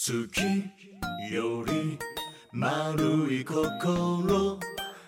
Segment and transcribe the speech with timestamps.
[0.00, 0.14] 月
[1.32, 1.98] より
[2.52, 4.56] 丸い心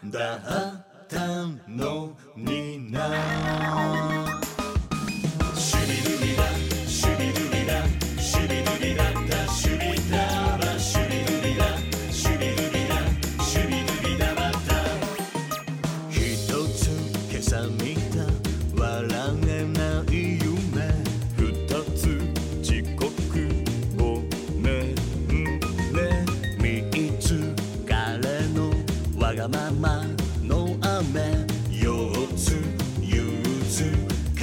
[0.07, 4.10] だったのにな。
[29.31, 30.05] わがまま
[30.43, 32.57] の雨四つ
[33.01, 33.85] 憂鬱
[34.35, 34.43] 帰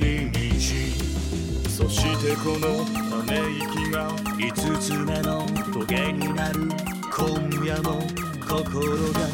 [0.00, 1.68] り道。
[1.68, 5.44] そしてこのため息が五つ目の
[5.86, 6.70] 棘になる
[7.14, 8.00] 今夜も
[8.48, 9.28] 心が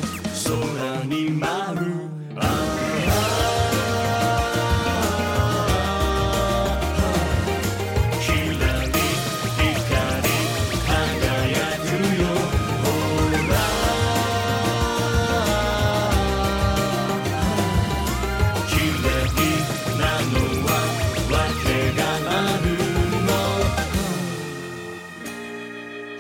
[0.45, 2.10] 空に舞う。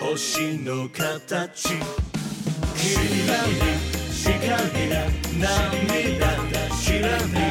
[0.00, 1.68] 星の形。
[2.74, 3.60] 君らに
[4.10, 5.04] 光だ
[5.38, 7.49] 涙だ知らね